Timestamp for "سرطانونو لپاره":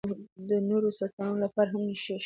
0.99-1.69